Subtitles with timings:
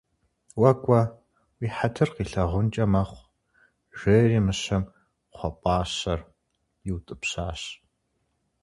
[0.59, 1.01] -Уэ кӏуэ,
[1.59, 3.29] уи хьэтыр къилъагъункӏэ мэхъу,-
[3.97, 4.83] жери мыщэм
[5.31, 6.19] кхъуэпӏащэр
[6.87, 7.61] иутӏыпщащ.